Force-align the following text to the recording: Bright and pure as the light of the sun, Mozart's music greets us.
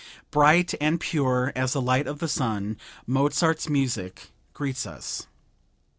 Bright 0.31 0.73
and 0.81 0.99
pure 0.99 1.53
as 1.55 1.73
the 1.73 1.79
light 1.79 2.07
of 2.07 2.17
the 2.17 2.27
sun, 2.27 2.75
Mozart's 3.05 3.69
music 3.69 4.31
greets 4.51 4.87
us. 4.87 5.27